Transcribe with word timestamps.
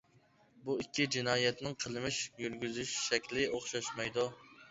بۇ 0.69 0.75
ئىككى 0.83 1.05
جىنايەتنىڭ 1.15 1.75
قىلمىش 1.83 2.17
يۈرگۈزۈش 2.45 2.95
شەكلى 3.03 3.47
ئوخشاشمايدۇ. 3.59 4.27